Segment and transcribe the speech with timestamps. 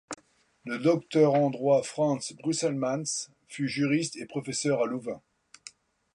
[0.65, 5.21] Le docteur en droit Frans Brusselmans fut juriste et professeur à Louvain.